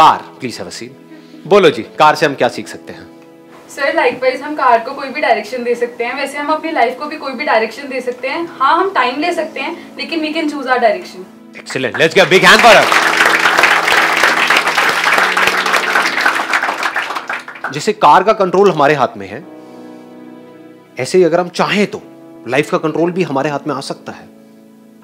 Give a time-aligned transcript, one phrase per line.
[0.00, 3.08] Car please have a seat बोलो जी car से हम क्या सीख सकते हैं?
[3.70, 6.98] सर लाइकवाइज हम कार को कोई भी डायरेक्शन दे सकते हैं। वैसे हम अपनी लाइफ
[6.98, 10.20] को भी कोई भी डायरेक्शन दे सकते हैं। हाँ हम टाइम ले सकते हैं लेकिन
[10.20, 11.26] we can choose our direction
[11.58, 12.74] excellent let's get big hand for
[17.72, 19.44] जैसे कार का कंट्रोल हमारे हाथ में है
[20.98, 22.02] ऐसे ही अगर हम चाहें तो
[22.48, 24.28] लाइफ का कंट्रोल भी हमारे हाथ में आ सकता है।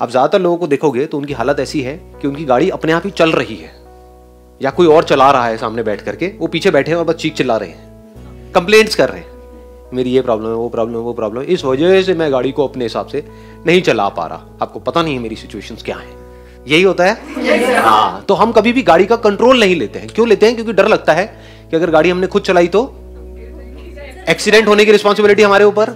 [0.02, 3.02] आप ज़्यादातर लोगों को देखोगे तो उनकी हालत ऐसी है कि उनकी गाड़ी अपने आप
[3.04, 3.85] ही चल रही है।
[4.62, 7.14] या कोई और चला रहा है सामने बैठ करके, वो पीछे बैठे हैं और बस
[7.14, 9.30] चीख चिल्ला रहे हैं। कंप्लेंट्स कर रहे हैं।
[9.94, 12.52] मेरी ये प्रॉब्लम है, वो प्रॉब्लम है, वो प्रॉब्लम है। इस वजह से मैं गाड़ी
[12.52, 13.24] को अपने हिसाब से
[13.66, 16.08] नहीं चला पा रहा। आपको पता नहीं है मेरी सिचुएशंस क्या है।
[16.68, 17.20] यही होता है?
[17.82, 20.54] हाँ तो हम कभी भी गाड़ी का कंट्रोल नहीं लेते हैं। क्यों लेते हैं?
[20.54, 21.26] क्योंकि डर लगता है
[21.70, 22.94] कि अगर गाड़ी हमने खुद चलाई तो।
[24.28, 25.90] एक्सीडेंट होने की रिस्पॉन्सिबिलिटी हमारे ऊपर।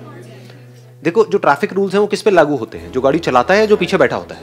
[1.04, 2.92] देखो, जो ट्रैफ़िक रूल्स हैं, वो किस पे लागू होते हैं?
[2.92, 4.42] जो गाड़ी चलाता है जो पीछे बैठा होता है?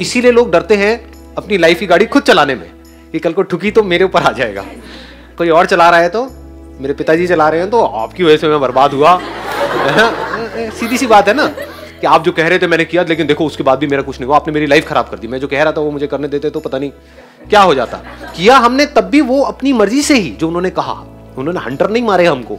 [0.00, 2.70] इसीलिए लोग डरते हैं अपनी लाइफ की गाड़ी खुद चलाने में,
[3.12, 4.64] कि कल को ठुकी तो मेरे ऊपर आ जाएगा।
[5.38, 6.24] कोई और चला रहा है तो
[6.80, 9.20] मेरे पिताजी चला रहे हैं तो आपकी वजह से मैं बर्बाद हुआ।
[10.70, 11.46] सीधी सी बात है ना,
[12.00, 14.16] कि आप जो कह रहे थे मैंने किया, लेकिन देखो, उसके बाद भी मेरा कुछ
[14.16, 16.06] नहीं हुआ। आपने मेरी लाइफ खराब कर दी। मैं जो कह रहा था वो मुझे
[16.06, 16.90] करने देते तो पता नहीं
[17.50, 17.96] क्या हो जाता।
[18.36, 20.92] किया हमने तब भी वो अपनी मर्ज़ी से ही, जो उन्होंने कहा।
[21.38, 22.58] उन्होंने हंटर नहीं मारे हमको।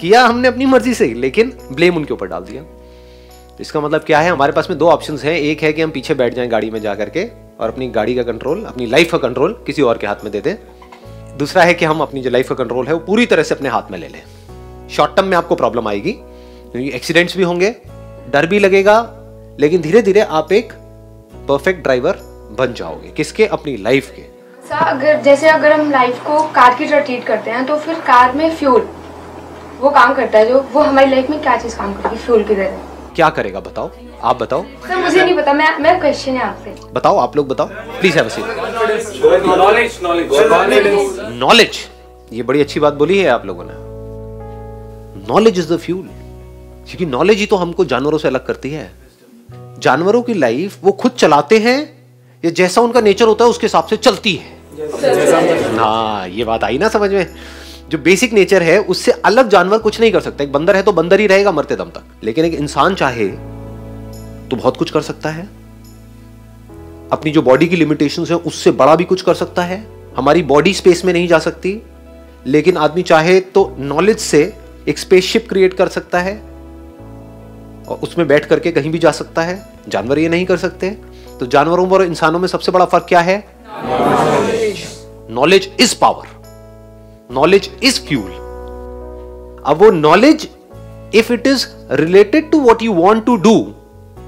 [0.00, 2.62] किया हमने अपनी मर्ज़ी से ही, लेकिन ब्लेम उनके ऊपर डाल दिया।
[3.60, 4.30] इसका मतलब क्या है?
[4.30, 6.80] हमारे पास में दो ऑप्शन हैं। एक है कि हम पीछे बैठ जाएँ गाड़ी में
[6.80, 7.24] जा करके
[7.60, 10.40] और अपनी गाड़ी का कंट्रोल अपनी लाइफ का कंट्रोल किसी और के हाथ में दे
[10.40, 10.56] दें।
[11.38, 13.68] दूसरा है कि हम अपनी जो लाइफ का कंट्रोल है, वो पूरी तरह से अपने
[13.68, 14.22] हाथ में ले लें।
[14.88, 17.74] शॉर्ट टर्म में आपको प्रॉब्लम आएगी, क्योंकि एक्सीडेंट्स भी होंगे,
[18.32, 19.14] डर भी लगेगा,
[19.60, 20.72] लेकिन धीरे धीरे आप एक
[21.48, 22.18] परफेक्ट ड्राइवर
[22.58, 23.46] बन जाओगे, किसके?
[23.46, 24.22] अपनी लाइफ के।
[24.74, 28.32] अगर, जैसे अगर हम लाइफ को कार की तरह ट्रीट करते हैं तो फिर कार
[28.32, 28.88] में फ्यूल
[29.80, 32.22] वो काम करता है, जो, वो हमारी लाइफ में क्या चीज़ काम करती है?
[32.22, 32.78] फ्यूल की तरह।
[33.16, 33.60] क्या करेगा?
[33.60, 33.90] बताओ।
[34.22, 37.66] आप बताओ। सर मुझे नहीं पता। मैं मैं क्वेश्चन है आपसे। बताओ आप लोग बताओ।
[38.00, 38.28] Please have
[39.56, 40.38] knowledge knowledge
[41.40, 41.78] knowledge
[42.32, 43.74] ये बड़ी अच्छी बात बोली है आप लोगों ने।
[45.28, 46.02] नॉलेज इज़ द फ्यूल
[46.88, 48.90] क्योंकि नॉलेज ही तो हमको जानवरों से अलग करती है।
[49.78, 51.78] जानवरों की लाइफ वो खुद चलाते हैं
[52.44, 56.78] या जैसा उनका नेचर होता है उसके हिसाब से चलती है। हाँ ये बात आई
[56.78, 57.34] ना समझ में?
[57.92, 60.92] जो बेसिक नेचर है, उससे अलग जानवर कुछ नहीं कर सकता। एक बंदर है तो
[60.92, 63.28] बंदर ही रहेगा मरते दम तक। लेकिन एक इंसान चाहे
[64.48, 65.48] तो बहुत कुछ कर सकता है।
[67.12, 69.86] अपनी जो बॉडी की लिमिटेशंस है, उससे बड़ा भी कुछ कर सकता है।
[70.16, 71.82] हमारी बॉडी स्पेस में नहीं जा सकती।
[72.46, 74.56] लेकिन आदमी चाहे तो नॉलेज से
[74.88, 76.36] एक स्पेसशिप क्रिएट कर सकता है।
[77.88, 80.90] और उसमें बैठ करके कहीं भी जा सकता है। जानवर ये नहीं कर सकते।
[81.40, 83.44] तो जानवरों और इंसानों में सबसे बड़ा फ़र्क क्या है?
[85.30, 86.31] Knowledge is power
[87.32, 88.30] knowledge is fuel
[89.66, 90.48] अब वो knowledge
[91.14, 93.54] if it is related to what you want to do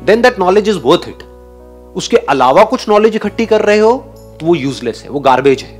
[0.05, 1.23] then that knowledge is worth it
[1.97, 3.93] उसके अलावा कुछ नॉलेज इकट्ठी कर रहे हो
[4.41, 5.77] तो वो यूजलेस है वो गार्बेज है।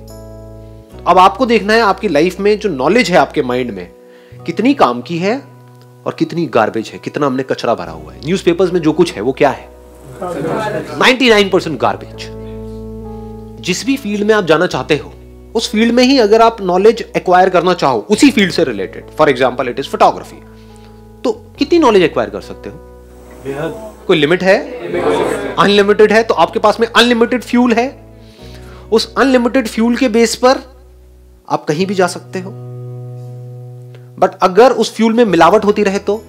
[1.07, 3.89] अब आपको देखना है आपकी लाइफ में जो नॉलेज है आपके माइंड में
[4.47, 5.37] कितनी काम की है
[6.07, 9.23] और कितनी गार्बेज है कितना हमने कचरा भरा हुआ है। न्यूज़पेपर्स में जो कुछ है
[9.23, 9.69] वो क्या है?
[11.01, 12.29] 99% गार्बेज
[13.65, 15.13] जिस भी फ़ील्ड में आप जाना चाहते हो
[15.55, 19.29] उस फ़ील्ड में ही अगर आप नॉलेज एक्वायर करना चाहो उसी फ़ील्ड से related for
[19.29, 20.37] example it is photography
[21.25, 22.77] तो कितनी नॉलेज एक्वायर कर सकते हो?
[24.07, 24.57] कोई लिमिट है?
[25.57, 27.87] अनलिमिटेड है तो आपके पास में अनलिमिटेड फ्यूल है।
[28.93, 30.59] उस अनलिमिटेड फ्यूल के बेस पर
[31.49, 32.51] आप कहीं भी जा सकते हो।
[34.19, 36.23] बट अगर उस फ्यूल में मिलावट होती रहे तो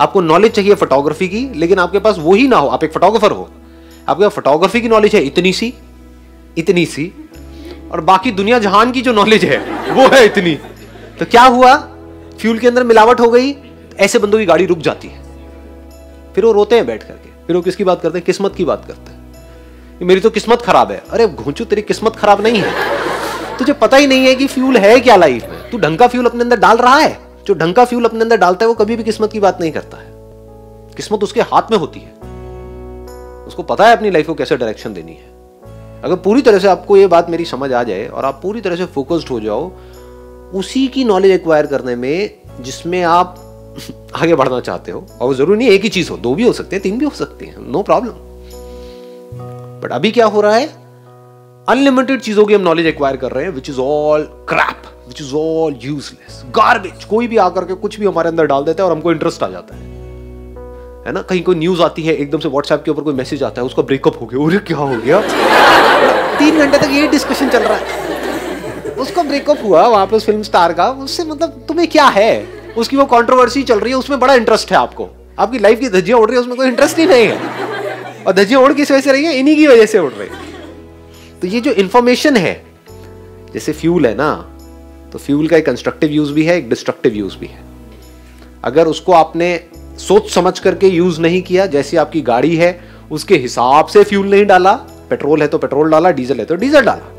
[0.00, 3.32] आपको नॉलेज चाहिए फोटोग्राफी की लेकिन आपके पास वो ही ना हो आप एक फोटोग्राफर
[3.32, 3.48] हो।
[4.08, 5.72] आपके पास फोटोग्राफी की नॉलेज है इतनी सी
[6.58, 7.12] इतनी सी।
[7.92, 9.58] और बाकी दुनिया जहान की जो नॉलेज है,
[9.92, 10.54] वो है इतनी।
[11.18, 11.76] तो क्या हुआ?
[12.40, 13.56] फ्यूल के अंदर मिलावट हो गई
[13.98, 15.24] ऐसे बंदों की गाड़ी रुक जाती है।
[16.34, 18.24] फिर वो रोते हैं बैठ करके। फिर वो किसकी बात करते हैं?
[18.24, 19.14] किस्मत की बात करते हैं।
[20.02, 22.72] मेरी तो किस्मत खराब है। अरे घूंचू, तेरी किस्मत खराब नहीं है।
[23.58, 26.26] तुझे पता ही नहीं है कि फ्यूल है क्या लाइफ में। तू ढंग का फ्यूल
[26.26, 28.96] अपने अंदर डाल रहा है। जो ढंग का फ्यूल अपने अंदर डालता है, वो कभी
[28.96, 30.06] भी किस्मत की बात नहीं करता है।
[30.96, 32.12] किस्मत उसके हाथ में होती है।
[33.46, 35.33] उसको पता है अपनी लाइफ को कैसे डायरेक्शन देनी है।
[36.04, 38.76] अगर पूरी तरह से आपको ये बात मेरी समझ आ जाए और आप पूरी तरह
[38.76, 39.70] से फोकस्ड हो जाओ,
[40.54, 43.40] उसी की नॉलेज एक्वायर करने में जिसमें आप
[44.16, 46.76] आगे बढ़ना चाहते हो, और ज़रूरी नहीं एक ही चीज़ हो, दो भी हो सकते
[46.76, 48.12] हैं, तीन भी हो सकते हैं नो प्रॉब्लम
[49.82, 50.66] बट अभी क्या हो रहा है?
[51.68, 55.34] अनलिमिटेड चीज़ों की हम नॉलेज एक्वायर कर रहे हैं which is all crap which is
[55.34, 58.96] all useless garbage कोई भी आकर के कुछ भी हमारे अंदर डाल देता है और
[58.96, 59.93] हमको इंटरेस्ट आ जाता है।
[61.06, 61.22] है ना?
[61.22, 63.82] कहीं कोई न्यूज़ आती है, एकदम से व्हाट्सएप के ऊपर कोई मैसेज आता है, उसका
[63.82, 65.20] ब्रेकअप हो गया। अरे क्या हो गया?
[66.38, 70.42] तीन घंटे तक ये डिस्कशन चल रहा है। उसका ब्रेकअप हुआ, वहाँ पे उस फ़िल्म
[70.42, 72.46] स्टार का। उससे मतलब तुम्हें क्या है?
[72.76, 75.08] उसकी वो कंट्रोवर्सी चल रही है, उसमें बड़ा इंटरेस्ट है आपको।
[75.38, 77.38] आपकी लाइफ की धज्जियाँ उड़ रही है, उसमें कोई इंटरेस्ट ही नहीं है।
[78.26, 79.34] और धज्जियाँ उड़ किस वजह से रही है?
[79.34, 82.64] इन्हीं की वजह से उड़ रही है। तो ये जो इंफॉर्मेशन है,
[83.54, 84.32] जैसे फ्यूल है ना
[85.12, 87.62] तो फ्यूल का एक कंस्ट्रक्टिव यूज़ भी है, एक डिस्ट्रक्टिव यूज़ भी है।
[88.64, 89.54] अगर उसको आपने
[89.98, 92.78] सोच समझ करके यूज़ नहीं किया जैसी आपकी गाड़ी है
[93.12, 94.72] उसके हिसाब से फ्यूल नहीं डाला
[95.10, 97.12] पेट्रोल है तो पेट्रोल डाला डीजल है तो डीजल डाला।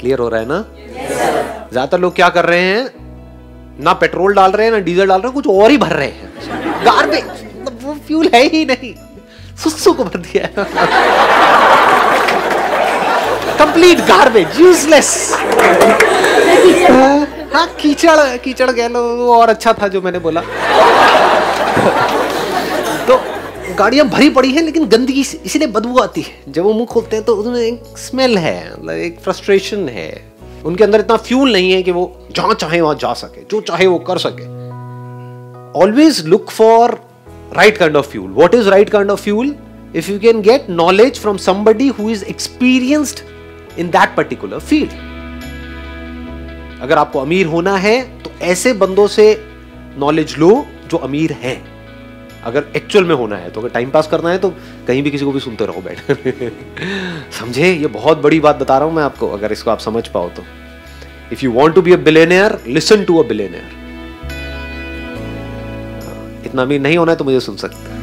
[0.00, 0.64] क्लियर हो रहा है ना?
[0.76, 5.20] Yes, ज़्यादातर लोग क्या कर रहे हैं ना पेट्रोल डाल रहे हैं ना डीजल डाल
[5.20, 8.94] रहे हैं कुछ और ही भर रहे हैं। गार्बेज मतलब वो फ्यूल है ही नहीं।
[9.62, 10.48] सुसु को भर दिया
[13.58, 15.10] कंप्लीट गार्बेज यूजलेस
[17.54, 20.40] हाँ कीचड़ कीचड़ कह लो वो और अच्छा था जो मैंने बोला।
[23.06, 23.16] तो
[23.78, 27.24] गाड़ियाँ भरी पड़ी हैं, लेकिन गंदगी इसीलिए बदबू आती है। जब वो मुँह खोलते हैं
[27.24, 30.10] तो उसमें एक स्मेल है मतलब एक फ्रस्ट्रेशन है।
[30.64, 33.86] उनके अंदर इतना फ्यूल नहीं है कि वो जहाँ चाहे वहाँ जा सके, जो चाहे
[33.86, 34.50] वो कर सके।
[35.80, 36.98] Always look for
[37.56, 39.54] right kind of fuel what is right kind of fuel
[39.96, 43.20] if you can get knowledge from somebody who is experienced
[43.78, 45.11] in that particular field
[46.82, 49.24] अगर आपको अमीर होना है तो ऐसे बंदों से
[49.98, 50.50] नॉलेज लो
[50.90, 51.62] जो अमीर हैं।
[52.44, 54.50] अगर एक्चुअल में होना है तो अगर टाइम पास करना है तो
[54.86, 55.98] कहीं भी किसी को भी सुनते रहो बैठ।
[57.32, 57.72] समझे?
[57.72, 60.42] ये बहुत बड़ी बात बता रहा हूँ मैं आपको, अगर इसको आप समझ पाओ तो।
[61.32, 63.80] If you want to be a billionaire listen to a billionaire
[66.46, 68.01] इतना अमीर नहीं होना है तो मुझे सुन सकते